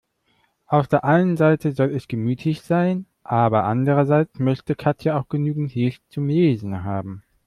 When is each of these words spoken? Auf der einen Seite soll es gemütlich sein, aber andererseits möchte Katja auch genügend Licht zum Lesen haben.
Auf 0.65 0.87
der 0.87 1.03
einen 1.03 1.37
Seite 1.37 1.73
soll 1.73 1.91
es 1.93 2.07
gemütlich 2.07 2.63
sein, 2.63 3.05
aber 3.21 3.65
andererseits 3.65 4.39
möchte 4.39 4.73
Katja 4.73 5.19
auch 5.19 5.29
genügend 5.29 5.75
Licht 5.75 6.01
zum 6.09 6.27
Lesen 6.27 6.83
haben. 6.83 7.21